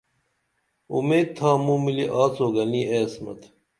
اُمید 0.93 1.27
تھا 1.37 1.49
موں 1.63 1.79
ملی 1.83 2.05
آڅو 2.21 2.47
گنی 2.55 2.81
اے 2.91 2.97
عصمت 3.05 3.39